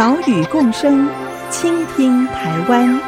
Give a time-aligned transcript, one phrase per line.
[0.00, 1.06] 岛屿共生，
[1.52, 2.98] 倾听台湾。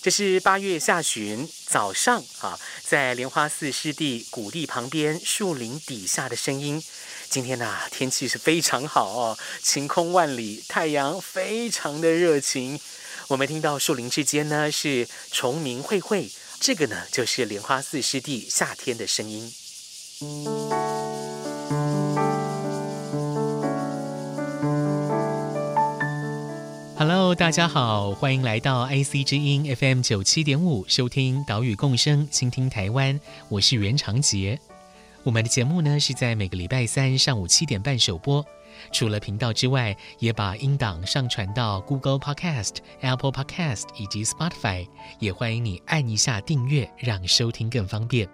[0.00, 6.80] 这是八月下旬早上啊，在莲花寺湿地谷地旁边树林底下的声音。
[7.28, 12.78] 今天呢，天气是非常好哦，晴空万里，太阳非常的热情。
[13.28, 19.50] 我们听到树林之间呢是虫鸣绘绘，这个呢就是莲花寺湿地夏天的声音。
[26.98, 34.60] Hello，大家好，欢迎来到 IC 之音 FM 九七点五，收听岛屿共生，倾听台湾，我是袁长杰。
[35.22, 38.44] 我们的节目呢是在每个礼拜三上午七点半首播。
[38.92, 44.86] 除了频道之外，也把音档上传到 Google Podcast、Apple Podcast 以及 Spotify，
[45.18, 48.28] 也欢迎你按一下订阅，让收听更方便。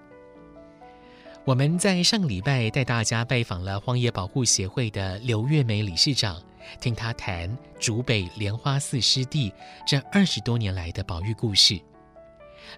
[1.46, 6.40] 我们在上礼拜带大家拜访了荒野保护协会的刘月梅理事长，
[6.80, 9.52] 听他谈竹北莲花寺湿地
[9.86, 11.80] 这二十多年来的保育故事。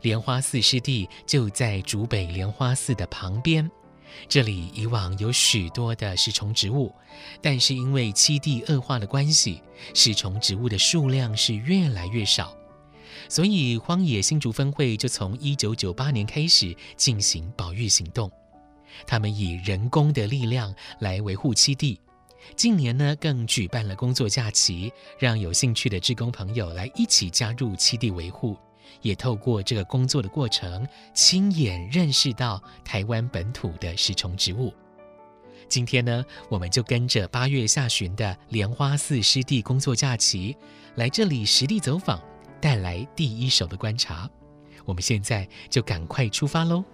[0.00, 3.69] 莲花寺湿地就在竹北莲花寺的旁边。
[4.28, 6.92] 这里以往有许多的食虫植物，
[7.41, 9.62] 但是因为栖地恶化的关系，
[9.94, 12.56] 食虫植物的数量是越来越少，
[13.28, 18.30] 所以荒野新竹分会就从一九九八年开始进行保育行动。
[19.06, 21.98] 他们以人工的力量来维护栖地，
[22.54, 28.56] 近年呢更举办了工作假期，让有兴趣的志工朋友来一起加入栖地维护。
[29.00, 34.72] 也透过这个工作的过程，亲眼认识到台湾本土的食虫植物。
[35.69, 40.54] 今天呢，我们就跟着八月下旬的莲花寺湿地工作假期，
[40.97, 42.20] 来这里实地走访，
[42.60, 44.28] 带来第一手的观察。
[44.84, 46.84] 我们现在就赶快出发喽！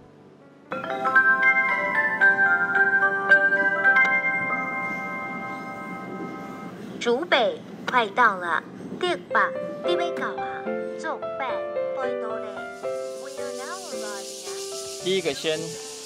[6.99, 8.63] 竹北快到了，
[8.99, 9.49] 第八
[9.85, 10.61] 第尾高啊，
[11.01, 11.78] 竹北。
[15.03, 15.59] 第一个先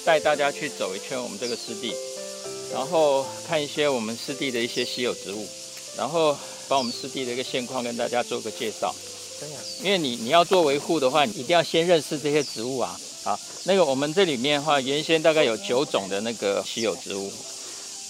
[0.04, 1.94] 带大家去走一圈我们这个湿地，
[2.72, 5.46] 然后看一些我们湿地的一些稀有植物，
[5.96, 6.36] 然后
[6.68, 8.94] 把我们湿地的一个现况跟大家做个介绍。
[9.82, 12.98] 因为你你要做维护的话，你一定要先认识这些植物啊。
[13.24, 17.30] 好，那个我们这里面的话，原先大概有九种的那个稀有植物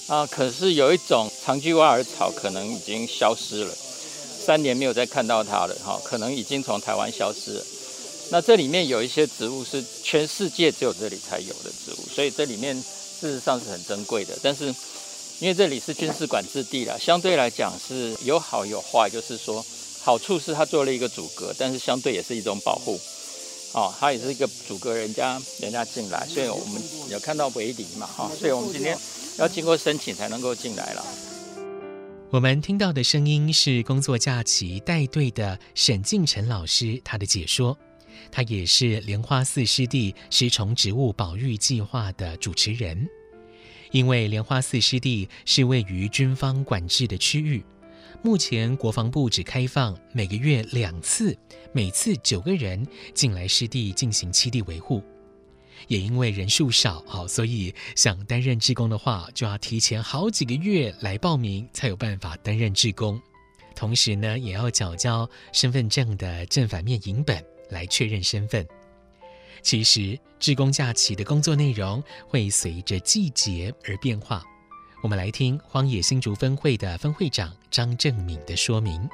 [0.06, 3.75] 啊，可是有一种长距挖耳草可能已经消失了。
[4.47, 7.65] 三年没有再看到它了，哈，可能已经从台湾消失了。
[8.31, 14.37] 那这里面有一些植物是全世界只有这里才有的植物，所以这里面事实上是很珍贵的。
[14.43, 14.67] 但是
[15.41, 19.65] 因为这里是军事管制地了，相对来讲是有好有坏，就是说
[20.01, 22.99] 好处是它做了一个阻隔，但是相对也是一种保护。
[23.73, 26.81] 哦，它也是一个阻隔人家人家进来，所以我们
[27.11, 28.97] 有看到围篱嘛，哈，所以我们今天
[29.37, 31.05] 要经过申请才能够进来了。
[32.31, 37.77] 我们听到的声音是工作假期带队的沈敬辰老师，他的解说。
[38.31, 43.09] 他也是莲花寺湿地食虫植物保育计划的主持人。
[43.91, 47.65] 因为莲花寺湿地是位于军方管制的区域，
[48.23, 51.37] 目前国防部只开放每个月两次，
[51.73, 55.03] 每次九个人进来湿地进行栖地维护。
[55.87, 63.21] 也因为人数少，好，所以想担任志工的话，就要提前好几个月来报名，才有办法担任志工。
[63.77, 67.44] 同时呢，也要缴交身份证的正反面影本
[67.75, 68.67] 来确认身份。
[69.61, 74.43] 其实，志工假期的工作内容会随着季节而变化。
[75.03, 79.06] 我们来听荒野新竹分会的分会长张正敏的说明。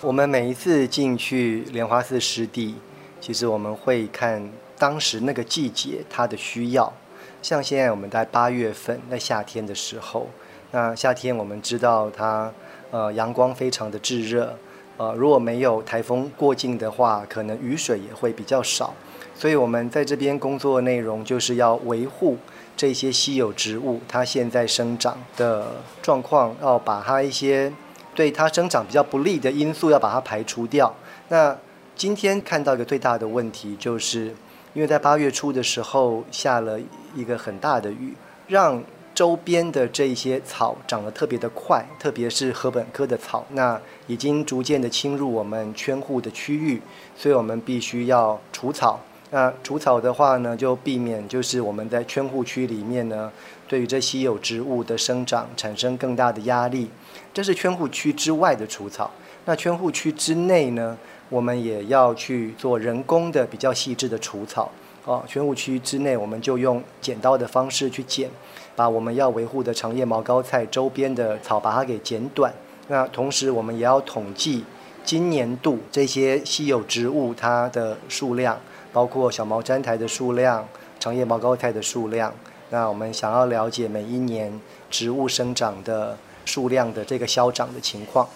[0.00, 2.76] 我们每一次进去莲花寺湿地，
[3.20, 4.48] 其实我们会看。
[4.78, 6.92] 当时那个季节，它的需要，
[7.40, 10.28] 像现在我们在八月份，在夏天的时候，
[10.72, 12.52] 那夏天我们知道它，
[12.90, 14.58] 呃，阳光非常的炙热，
[14.96, 18.94] 呃，如果没有台风过境的话，可能雨水也会比较少，
[19.34, 22.36] 所以我们在这边工作内容就是要维护
[22.76, 27.72] 这些稀有植物它现在生长的状况，要把它一些
[28.14, 30.94] 对它生长比较不利的因素要把它排除掉。
[31.28, 31.56] 那
[31.96, 34.34] 今天看到一个最大的问题，就是
[34.74, 36.78] 因为在八月初的时候下了
[37.14, 38.14] 一个很大的雨，
[38.48, 38.82] 让
[39.14, 46.80] 周边的这一些草长得特别的快，特别是禾本科的草，那已经逐渐的侵入我们圈护的区域，
[47.16, 49.00] 所以我们必须要除草。
[49.30, 53.30] 那除草的话呢，就避免就是我们在圈护区里面呢，
[53.66, 56.90] 对于这稀有植物的生长产生更大的压力。
[57.32, 59.10] 这是圈护区之外的除草。
[59.44, 60.96] 那圈护区之内呢，
[61.28, 64.70] 我们也要去做人工的比较细致的除草。
[65.04, 68.30] 哦，圈护区之内，我们就用剪刀的方式去剪。
[68.74, 72.52] 把我们要维护的长叶毛膏菜周边的草，把它给剪短。
[72.88, 74.64] 那同时，我们也要统计
[75.04, 78.60] 今年度这些稀有植物它的数量，
[78.92, 80.66] 包括小毛毡苔的数量、
[80.98, 82.32] 长叶毛膏菜的数量。
[82.70, 84.60] 那我们想要了解每一年
[84.90, 88.28] 植物生长的数量的这个消长的情况。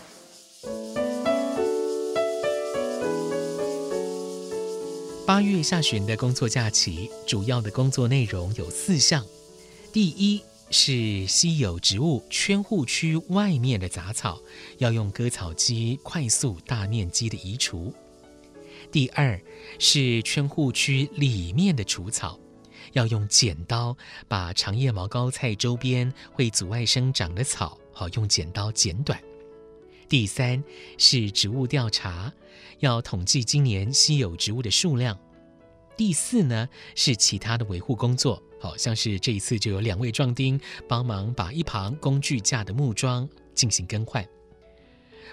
[5.26, 9.24] 八月下旬的工作假期，主要的工作内容有四项。
[9.96, 14.38] 第一是稀有植物圈护区外面的杂草，
[14.76, 17.94] 要用割草机快速大面积的移除。
[18.92, 19.40] 第二
[19.78, 22.38] 是圈护区里面的除草，
[22.92, 23.96] 要用剪刀
[24.28, 29.18] 把长叶毛膏菜周边会阻碍生长的草，好用剪刀剪短。
[30.10, 30.62] 第三
[30.98, 32.30] 是植物调查，
[32.80, 35.18] 要统计今年稀有植物的数量。
[35.96, 38.42] 第四呢是其他的维护工作。
[38.58, 44.26] 好像是这一次就有两位壮丁帮忙把一旁工具架的木桩进行更换。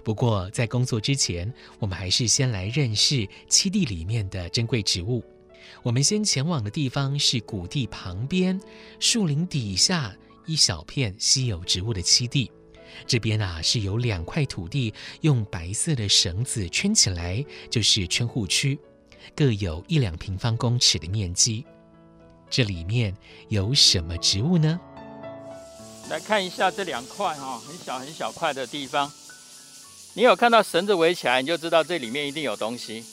[0.04, 5.24] 不过在工作之前，我们还是先来认识七地里面的珍贵植物。
[5.82, 8.60] 我们先前往的地方是谷地旁边
[9.00, 10.16] 树林底下
[10.46, 12.52] 一小片稀有植物的栖地。
[13.08, 18.78] 这边啊是有两块土地用白色的绳子圈起来，就是圈护区，
[19.36, 21.66] 各有一两平方公尺的面积。
[22.54, 23.18] 这里面
[23.50, 24.80] 有什么植物呢？
[26.08, 29.12] 来看一下这两块哈，很小很小块的地方，
[30.14, 33.04] 你有看到绳子围起来，你就知道这里面一定有东西。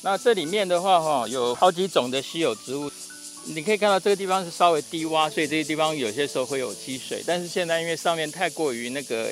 [0.00, 2.90] 那这里面的话哈，有好几种的稀有植物，
[3.44, 7.22] 你可以看到这个地方是稍微低洼，所以这些地方有些时候会有积水。
[7.26, 9.30] 但是现在因为上面太过于那个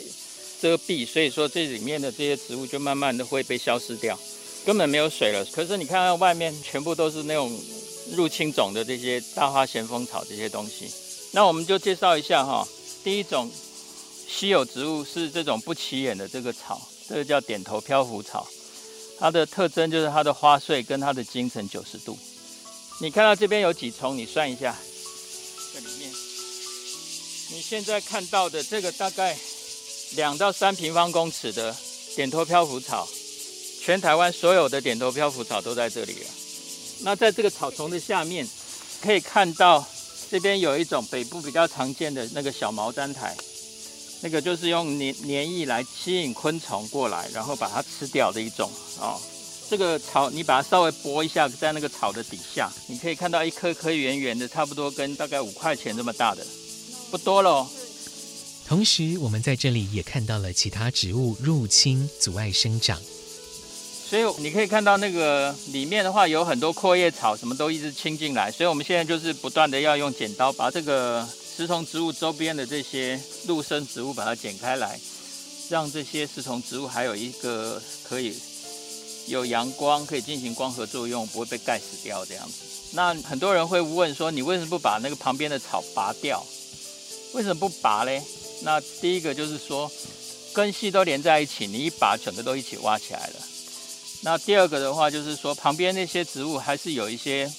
[0.61, 4.19] 遮蔽，所以说这里面的这些植物就慢慢的会被消失掉，
[4.67, 5.43] 根本没有水了。
[5.47, 7.59] 可是你看看外面全部都是那种。
[8.13, 10.91] 入侵种的这些大花咸丰草这些东西，
[11.33, 12.67] 那我们就介绍一下哈。
[13.03, 13.51] 第一种
[14.29, 18.47] 稀有植物是这种不起眼的这个草，这个叫点头漂浮草。
[19.19, 22.19] 它的特征就是它的花穗跟它的茎呈九十度。
[23.01, 24.17] 你看到这边有几丛？
[24.17, 24.77] 你算一下，
[25.73, 26.11] 这里面
[27.51, 29.37] 你现在看到的这个大概
[30.17, 31.77] 两到三平方公尺的
[32.17, 33.09] 点头漂浮草，
[33.83, 36.27] 全台湾所有的点头漂浮草都在这里了。
[37.03, 38.47] 那在这个草丛的下面，
[39.01, 39.85] 可以看到
[40.31, 43.37] 这边有一种北部比较常见的那个小毛毡苔，
[44.21, 49.19] 那个就是用黏黏液来吸引昆虫过来，然后把它吃掉的一种哦。
[49.69, 56.45] 这个草你把它稍微拨一下，在那个草的底下，你可以看到一颗颗圆圆的，差不多跟大概五块钱这么大的，
[57.11, 57.67] 不多喽。
[58.67, 63.01] 同时，我们在这里也看到了其他植物入侵，阻碍生长。
[64.11, 68.51] 所以你可以看到那个里面的话，有很多阔叶草，什么都一直侵进来。
[68.51, 71.25] 所以我们现在就是不断的要用剪刀把这个
[71.57, 74.99] 食虫植物周边的这些陆生植物把它剪开来，
[75.69, 78.37] 让这些食虫植物还有一个可以
[79.29, 82.55] 有阳光，可以进行光合作用，不会被盖死掉这样子。
[82.91, 86.45] 那很多人会问说，你为什么不把那个旁边的草拔掉？
[87.33, 88.21] 为什么不拔嘞？
[88.63, 89.89] 那第一个就是说，
[90.53, 93.35] 根系都连在一起，你一拔，整个都一起挖起来了。
[94.23, 97.51] 那第二个的话，就是说旁边那些植物还是有一些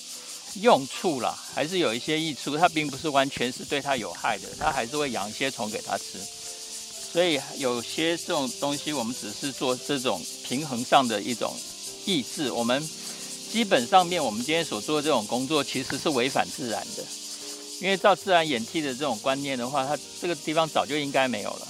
[0.61, 6.19] 用处啦，还是有一些益处，它并不是完全是对它有害的，它还是会养一些虫给它吃。
[7.11, 11.53] 所以有些这种东西，我们只是做这种平衡上的一种
[12.05, 12.51] 抑制。
[12.51, 12.87] 我们
[13.51, 17.03] 基本上面，我们今天所做的这种工作，其实是违反自然的，
[17.81, 21.67] 因为照自然演替的这种观念的话，它这个地方早就应该没有了。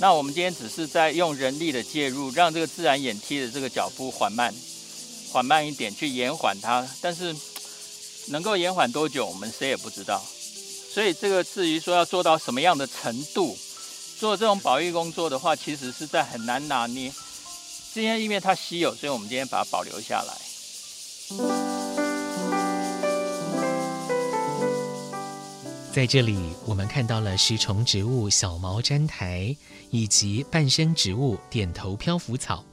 [0.00, 4.54] 那我们今天只是在用人力的介入，让这个自然演替的这个脚步缓慢，
[5.32, 6.88] 缓慢一点去延缓它。
[7.00, 7.34] 但是
[8.28, 10.24] 能够延缓多久，我们谁也不知道。
[10.92, 13.58] 所以这个至于说要做到什么样的程度，
[14.18, 17.12] 做这种保育工作的话，其实是在很难拿捏。
[17.92, 21.67] 今天因为它稀有，所以我们今天把它保留下来。
[25.98, 29.56] 在这里，我们看到了食虫植物小毛毡苔
[29.90, 32.64] 以及半生植物点头漂浮草。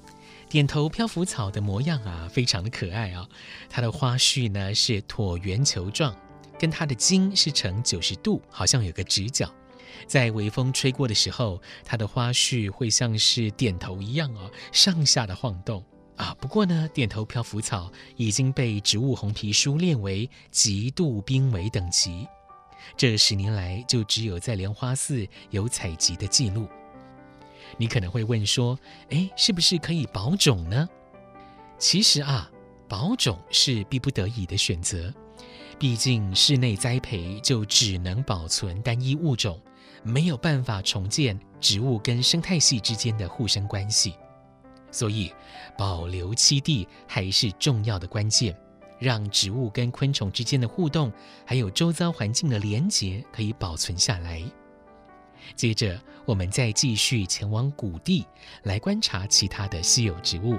[0.47, 3.27] 点头漂浮草的模样啊，非常的可爱啊。
[3.67, 6.15] 它的花序呢是椭圆球状，
[6.59, 9.51] 跟它的茎是呈九十度，好像有个直角。
[10.05, 15.83] 在微风吹过的时候，它的花序会像是点头一样哦，上下的晃动
[16.15, 16.37] 啊。
[16.39, 22.27] 不过呢，点头漂浮草已经被植物红皮书列为极度濒危等级，
[22.97, 26.67] 这十年来就只有在莲花寺有采集的记录。
[27.77, 28.77] 你可能会问说，
[29.09, 30.87] 诶，是不是可以保种呢？
[31.77, 32.49] 其实啊，
[32.87, 35.13] 保种是逼不得已的选择，
[35.77, 39.59] 毕竟室内栽培就只能保存单一物种。
[40.07, 44.13] 没有办法重建植物跟生态系之间的互生关系，
[44.91, 45.33] 所以
[45.75, 48.55] 保留栖地还是重要的关键，
[48.99, 51.11] 让植物跟昆虫之间的互动，
[51.45, 54.41] 还有周遭环境的连结可以保存下来。
[55.55, 58.25] 接着，我们再继续前往谷地
[58.63, 60.57] 来观察其他的稀有植物。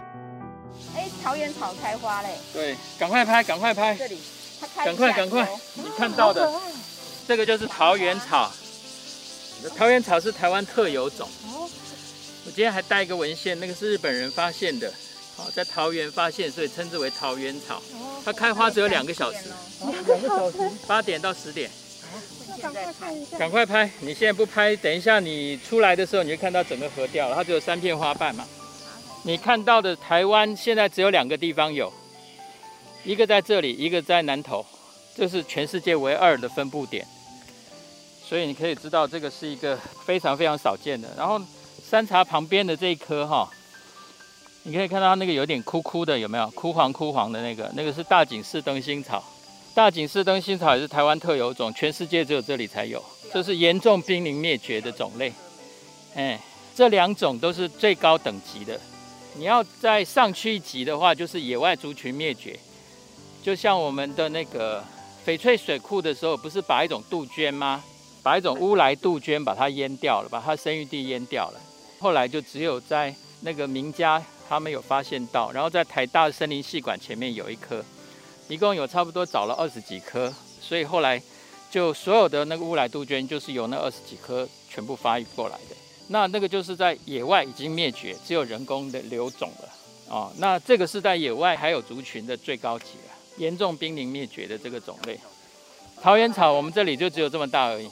[0.94, 2.38] 哎，桃源草开花嘞！
[2.52, 3.96] 对，赶快拍，赶快拍！
[3.96, 4.18] 这里，
[4.76, 5.48] 赶快，赶快！
[5.74, 6.52] 你看到的，
[7.26, 8.52] 这个就是桃源草。
[9.76, 11.28] 桃源草是台湾特有种。
[11.46, 11.68] 哦
[12.44, 14.92] 我今天还带一个文献，那个是日本人发现的，
[15.36, 17.82] 好，在桃园发现，所以称之为桃园草。
[18.24, 19.50] 它开花只有两个小时，
[20.06, 21.70] 两个小时，八点到十点。
[22.62, 23.90] 赶快拍一下，赶快拍！
[24.00, 27.34] 你现在不拍，等一下你出来的时候，你就看到整个河掉了。
[27.34, 28.46] 它只有三片花瓣嘛。
[29.24, 31.92] 你看到的台湾现在只有两个地方有，
[33.04, 34.64] 一个在这里，一个在南投，
[35.14, 37.06] 这是全世界唯二的分布点。
[38.26, 41.08] 所以你可以知道，这个是一个非常非常少见的。
[41.16, 41.38] 然后
[41.86, 43.50] 山茶旁边的这一棵哈，
[44.68, 46.50] 你可以看到它那个有点枯枯的，有没有？
[46.50, 49.22] 枯黄枯黄的那个，那个是大井氏灯心草。
[49.72, 53.00] 大井氏灯心草也是台湾特有种，全世界只有这里才有。
[53.32, 55.32] 这是严重濒临灭绝的种类。
[56.16, 56.40] 哎，
[56.74, 58.76] 这两种都是最高等级的。
[59.36, 62.58] 你要再上去一级的话，就是野外族群灭绝。
[63.44, 64.82] 就像我们的那个
[65.24, 67.84] 翡翠水库的时候，不是把一种杜鹃吗？
[68.20, 71.60] 把一种乌来杜鹃把它淹掉了，把它生育地淹掉了。
[72.00, 77.84] 后来就只有在那个名家他们有发现到，然后在台大森林系馆前面有一棵，
[78.48, 81.20] 一共有差不多找了二十几棵，所以后来
[81.70, 85.76] 就所有的那个乌来杜鹃就是由那二十几棵全部发育过来的。
[86.08, 89.68] 那那个就是在野外已经灭绝，只有人工的留种了
[90.08, 95.18] 哦，那这个是在野外还有族群的最高级了，严重濒临灭绝的这个种类。
[96.00, 97.90] 桃源草我们这里就只有这么大而已。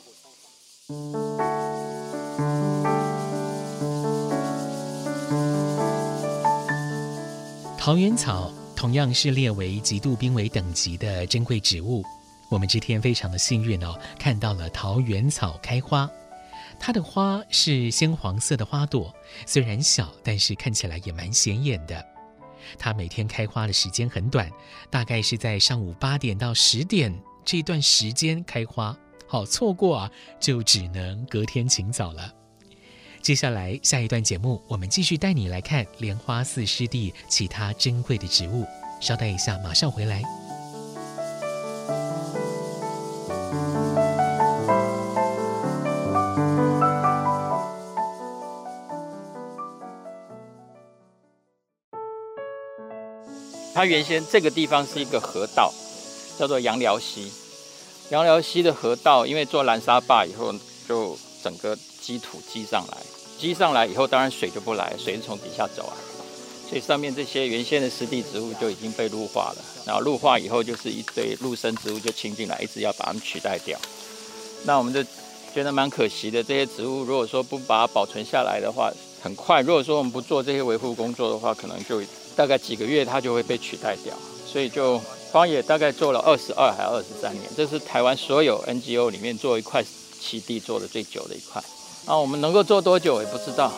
[7.84, 12.02] 桃源草同样是列为极度濒危等级的珍贵植物。
[12.48, 16.10] 我们这天非常的幸运哦，看到了桃源草开花。
[16.80, 19.14] 它的花是鲜黄色的花朵，
[19.44, 22.02] 虽然小，但是看起来也蛮显眼的。
[22.78, 24.50] 它每天开花的时间很短，
[24.88, 27.14] 大概是在上午八点到十点
[27.44, 28.96] 这段时间开花。
[29.26, 30.10] 好，错过啊，
[30.40, 32.32] 就只能隔天请早了。
[33.24, 38.66] 接下来下一段节目，我们继续带你来看莲花寺湿地其他珍贵的植物。
[39.00, 40.22] 稍待一下，马上回来。
[53.72, 55.72] 它原先这个地方是一个河道，
[56.38, 57.32] 叫做杨寮溪。
[58.10, 60.52] 杨寮溪的河道，因为做拦沙坝以后，
[60.86, 62.96] 就整个积土积上来，
[63.38, 65.92] 积上来以后，当然水就不来，水是从底下走啊，
[66.66, 69.64] 所以上面这些原先的湿地植物就已经被陆化了。
[69.84, 73.78] 然后陆化以后，就是一堆陆生植物就侵进来，一直要把它们取代掉。
[74.64, 75.04] 那我们就
[75.52, 78.90] 觉得蛮可惜的，这些植物如果说不把它保存下来的话，
[79.22, 82.02] 很快，如果说我们不做这些维护工作的话，可能就
[82.34, 84.14] 大概几个月它就会被取代掉，
[84.50, 84.98] 所以就。
[85.34, 89.84] 荒野大概做了二十二还二十三年，这是台湾所有 NGO 里面做一块
[90.24, 91.62] 栖地做的最久的一块。
[92.06, 93.70] 那我们能够做多久也不知道。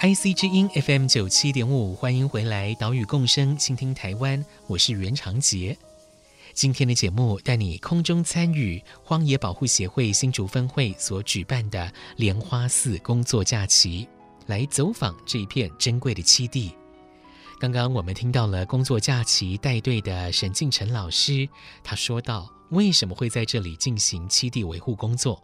[0.00, 5.76] IC 之音 FM 九七点五，欢迎回来，岛屿共生，倾听台湾，我是袁长杰。
[6.52, 14.06] 今天的节目带你空中参与荒野保护协会新竹分会所举办的莲花寺工作假期，
[14.46, 16.72] 来走访这一片珍贵的栖地。
[17.64, 21.48] 刚刚我们听到了工作假期带队的沈敬诚老师，
[21.82, 25.42] 他说道：为什么会在这里进行栖地维护工作？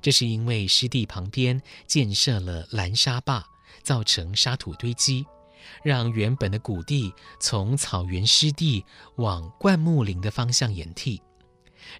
[0.00, 3.44] 这是因为湿地旁边建设了拦沙坝，
[3.82, 5.26] 造成沙土堆积。
[5.82, 8.84] 让原本的谷地从草原湿地
[9.16, 11.20] 往灌木林的方向演替，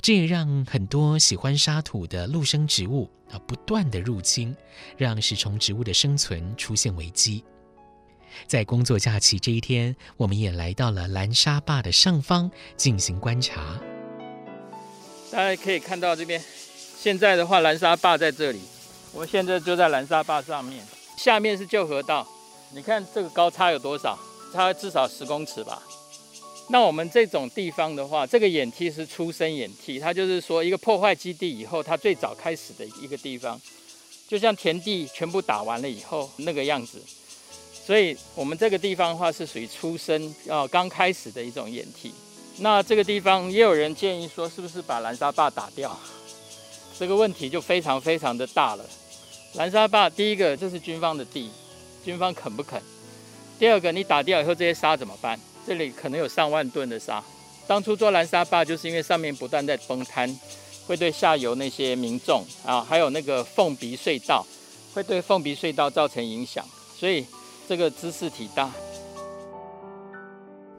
[0.01, 4.55] 这也让很多喜欢沙土的陆生植物啊不断的入侵，
[4.97, 7.43] 让食虫植物的生存出现危机。
[8.47, 13.81] 在工作假期这一天，我们也来到了蓝沙坝的上方进行观察。
[15.31, 16.43] 大家可以看到这边，
[16.99, 18.61] 现在的话，蓝沙坝在这里，
[19.13, 20.83] 我们现在就在蓝沙坝上面，
[21.17, 22.27] 下面是旧河道。
[22.73, 24.19] 你看这个高差有多少？
[24.53, 25.83] 差至少十公尺吧。
[26.71, 33.61] 那我们这种地方的话，这个掩梯是初生掩梯，它就是说一个破坏基地以后，它最早开始的一个地方，
[34.27, 37.03] 就像田地全部打完了以后那个样子。
[37.89, 42.13] 所以我们这个地方的话是属于初生啊刚开始的一种掩体。
[42.59, 45.99] 那这个地方也有人建议说，是不是把蓝沙坝打掉？
[46.99, 48.85] 这个问题就非常非常的大了。
[49.55, 51.51] 蓝沙坝第一个这是军方的地，
[52.05, 52.79] 军方肯不肯？
[53.59, 55.41] 第二个你打掉以后这些沙怎么办？
[55.67, 57.25] 这里可能有上万吨的沙。
[57.67, 60.29] 当初做蓝沙坝就是因为上面不断在崩塌，
[60.87, 64.47] 会对下游那些民众啊，还有那个凤鼻隧道，
[64.93, 66.63] 会对凤鼻隧道造成影响，
[66.95, 67.25] 所以。
[67.69, 68.71] 这个姿势体大。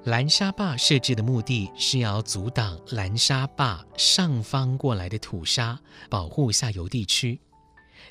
[0.05, 5.79] 蓝沙坝设置的目的是要阻挡蓝沙坝上方过来的土沙，
[6.09, 7.39] 保护下游地区。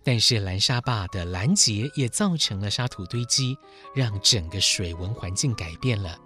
[0.04, 3.56] 但是蓝沙坝的拦截也造成了沙土堆积，
[3.96, 6.16] 让整个水文环境改变了，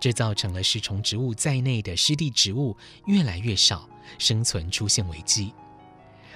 [0.00, 2.74] 这造成了食虫植物在内的湿地植物
[3.04, 3.86] 越来越少，
[4.16, 5.52] 生存出现危机。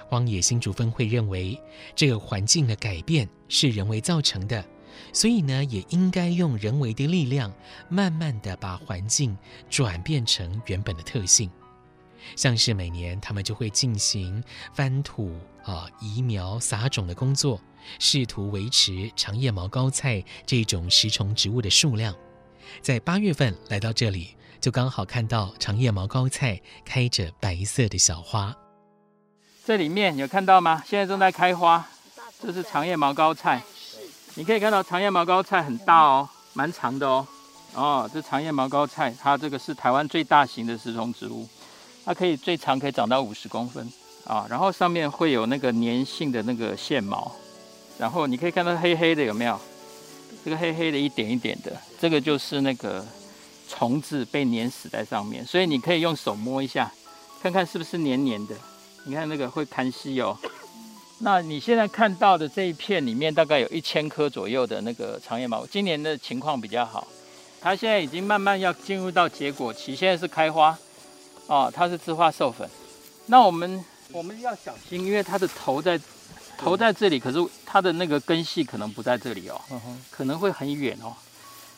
[0.07, 1.59] 荒野新竹分会认为，
[1.97, 4.62] 这个环境的改变是人为造成的。
[5.12, 7.52] 所以呢，也应该用人为的力量，
[7.88, 9.37] 慢慢的把环境
[9.68, 11.50] 转变成原本的特性。
[12.37, 17.61] 像是每年他们就会进行翻土啊、移苗、撒种的工作，
[17.99, 22.14] 试图维持长叶毛膏菜这种食虫植物的数量。
[22.80, 28.56] 在八月份来到这里，就刚好看到长叶毛膏菜开着白色的小花。
[29.64, 30.82] 这里面有看到吗？
[30.87, 31.88] 现在正在开花，
[32.40, 33.62] 这是长叶毛膏菜。
[34.35, 37.27] 你可以看到长叶毛膏菜很大哦，蛮长的哦。
[37.75, 41.47] 哦，这长叶毛膏菜，它这个是台湾最大型的食虫植物，
[42.05, 43.87] 它可以最长可以长到五十公分
[44.27, 44.47] 啊。
[44.49, 47.31] 然后上面会有那个粘性的那个线毛，
[47.99, 49.59] 然后你可以看到黑黑的有没有？
[50.45, 53.05] 这个黑黑的一点一点的，这个就是那个
[53.68, 56.90] 虫子被粘死在上面，所以你可以用手摸一下，
[57.42, 58.55] 看看是不是黏黏的。
[59.05, 60.37] 你看那个会弹吸哦。
[61.24, 65.64] 那你现在看到的这一片里面，大概有一千棵左右的那个长叶毛。
[65.64, 67.06] 今年的情况比较好，
[67.61, 70.76] 它现在已经慢慢要进入到结果期，现在是开花，
[71.46, 72.68] 哦，它是枝花授粉。
[73.26, 75.96] 那我们我们要小心，因为它的头在
[76.58, 79.61] 头在这里，可是它的那个根系可能不在这里哦，
[80.11, 81.14] 可能会很远哦。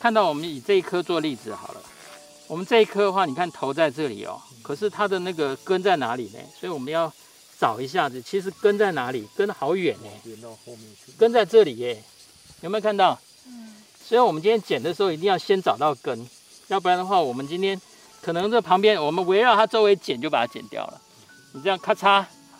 [0.00, 1.82] 看到我们以这一颗做例子好了，
[2.46, 6.38] 我们这一颗的话，你看头在这里哦，可是它的那个根在哪里呢？
[6.58, 7.12] 所以我们要。
[7.64, 9.26] 找一下子，其实根在哪里？
[9.34, 10.48] 根好远呢，
[11.16, 12.02] 根在这里耶，
[12.60, 13.18] 有没有看到？
[13.46, 13.72] 嗯。
[14.06, 16.28] 所以我们今天剪的时候一定要先找到根，
[16.68, 17.80] 要不然的话，我们今天
[18.20, 21.00] 可能这旁边我们围绕它周围剪就把它剪掉了。
[21.54, 22.04] 你这样咔嚓，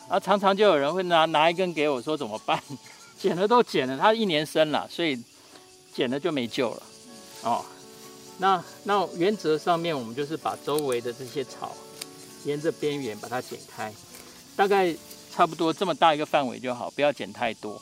[0.09, 2.59] 然后，常常就有人会拿拿一根给我说怎么办？
[3.21, 5.23] 剪了都剪了，它一年生了，所以
[5.95, 6.83] 剪了就没救了。
[7.43, 7.63] 哦，
[8.39, 11.77] 那那原则上面我们就是把周围的这些草
[12.47, 13.93] 沿着边缘把它剪开。
[14.57, 14.95] 大概
[15.33, 17.81] 差不多这么大一个范围就好，不要剪太多，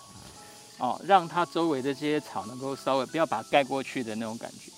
[0.78, 4.72] 哦，让它周围的这些草能够稍微不要把它盖过去的那种感觉。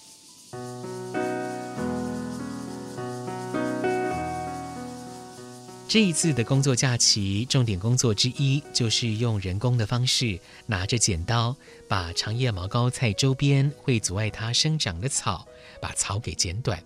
[5.86, 11.54] 这一次的工作假期，重点工作之一就是用人工的方式，拿着剪刀，
[11.88, 15.46] 把长叶毛膏菜周边会阻碍它生长的草，
[15.80, 16.82] 把草给剪短。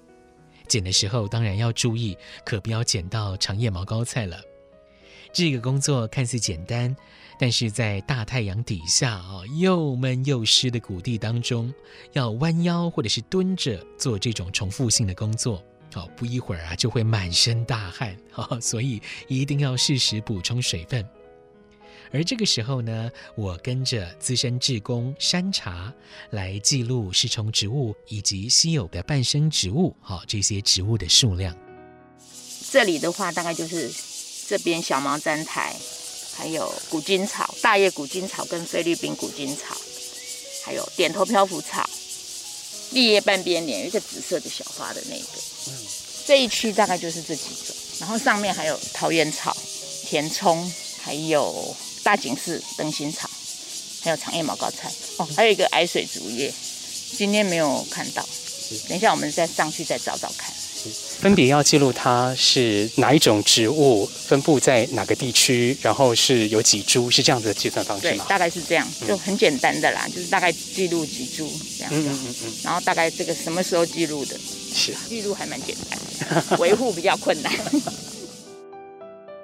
[0.66, 4.38] 剪的时候当然要注意，可不要剪到长叶毛膏菜了。
[5.32, 6.94] 这个工作看似简单，
[7.38, 11.72] 但是在大太阳底下啊，又闷又湿的谷地当中，
[12.12, 15.62] 要弯腰或者是蹲着做这种重复性的工作，
[15.94, 18.16] 哦，不一会儿啊就会满身大汗，
[18.60, 21.06] 所以一定要适时补充水分。
[22.10, 25.92] 而这个时候呢，我跟着资深志工山茶
[26.30, 31.54] 来记录食虫植物以及稀有的伴生植物，好，这些植物的数量。
[32.70, 34.07] 这里的话，大概就是。
[34.48, 35.76] 这边小毛毡苔，
[36.34, 39.76] 还有古金草、大叶古金草跟菲律宾古金草，
[40.64, 41.88] 还有点头漂浮草、
[42.92, 45.24] 绿叶半边莲，有一个紫色的小花的那个。
[45.66, 45.74] 嗯，
[46.26, 49.54] 这一区大概就是这几种，然后上面还有桃源草、
[50.06, 53.28] 甜葱，还有大井寺、灯芯草，
[54.00, 54.90] 还有长叶毛膏菜。
[55.18, 56.50] 哦，还有一个矮水竹叶，
[57.18, 58.26] 今天没有看到。
[58.88, 60.54] 等一下我们再上去再找找看。
[61.18, 68.24] 分别要记录它是哪一种植物，分布在哪个地区，然后是有几株，是这样子的计算方式吗？
[68.24, 71.98] 对，大概是这样，就很简单的啦，嗯、就是大概记录几株这样子。
[71.98, 72.52] 嗯嗯嗯嗯。
[72.62, 74.38] 然后大概这个什么时候记录的？
[74.72, 77.52] 是记录还蛮简单， 维护比较困难。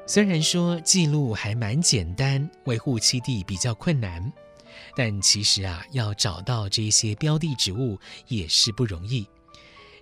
[0.07, 4.33] 虽然说记录还蛮简单，维护栖地比较困难，
[4.97, 9.27] 但其实啊，要找到这些标的植物也是不容易。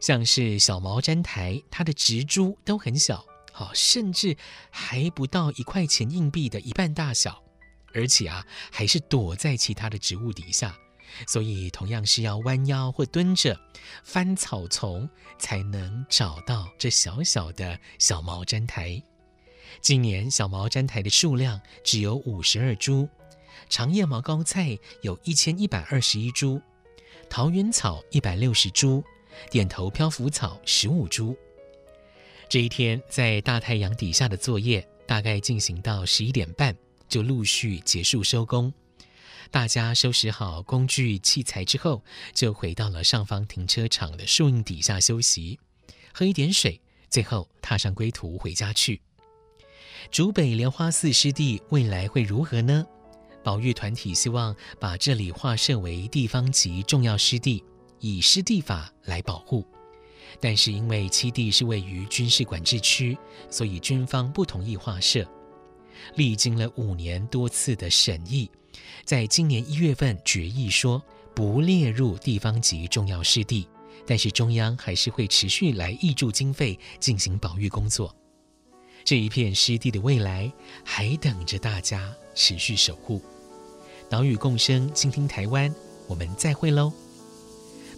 [0.03, 4.37] 像是小毛毡苔，它的植株都很小，好，甚至
[4.69, 7.41] 还不到一块钱硬币的一半大小，
[7.95, 10.77] 而且啊，还是躲在其他的植物底下，
[11.29, 13.57] 所以同样是要弯腰或蹲着
[14.03, 19.01] 翻草丛，才能找到这小小的小毛毡苔。
[19.81, 23.09] 今年小毛毡苔的数量只有五十二株，
[23.69, 26.61] 长叶毛膏菜有一千一百二十一株，
[27.31, 29.05] 桃源草一百六十株。
[29.51, 31.37] 点头漂浮草十五株。
[32.49, 36.77] 这一天在大太阳底下的作业，大概进行到十一点半，
[37.09, 38.73] 就陆续结束收工。
[39.51, 45.59] 大家收拾好工具器材之后，就回到了上方停车场的树荫底下休息，
[46.13, 49.01] 喝一点水，最后踏上归途回家去。
[50.11, 52.87] 竹北莲花寺湿地未来会如何呢？
[53.43, 57.65] 保育团体希望把这里划设为地方级重要湿地。
[58.03, 59.65] 以湿地法来保护，
[60.41, 63.17] 但是因为七地是位于军事管制区，
[63.49, 65.25] 所以军方不同意划设。
[66.17, 68.51] 历经了五年多次的审议，
[69.05, 71.01] 在今年一月份决议说
[71.33, 73.69] 不列入地方级重要湿地，
[74.05, 78.13] 但是中央还是会持续来挹注经费进行保育工作。
[79.05, 80.53] 这一片湿地的未来
[80.85, 83.23] 还等着大家持续守护。
[84.11, 85.73] 岛屿共生，倾听台湾，
[86.09, 86.93] 我们再会喽。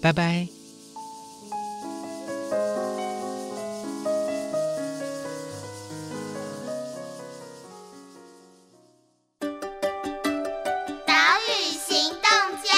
[0.05, 0.47] 拜拜。
[11.07, 11.15] 岛
[11.49, 12.29] 屿行动
[12.63, 12.75] 家，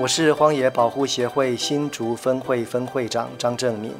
[0.00, 3.94] 我是荒野保护协会新竹分会分会长张正敏。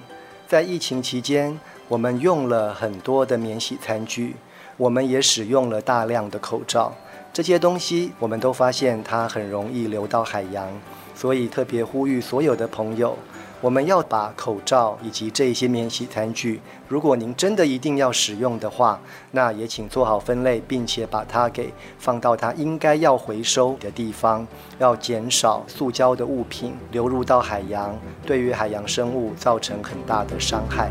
[0.48, 4.34] 在疫情期间，我们用了很多的免洗餐具，
[4.76, 6.92] 我们也使用了大量的口罩。
[7.32, 10.68] 这些东西，我们都发现它很容易流到海洋。
[11.14, 13.16] 所以特别呼吁所有的朋友，
[13.60, 18.98] 我们要把口罩以及这些免洗餐具，如果您真的一定要使用的话，
[19.30, 24.46] 那也请做好分类，并且把它给放到它应该要回收的地方，
[24.78, 30.90] 要减少塑胶的物品流入到海洋，对于海洋生物造成很大的伤害。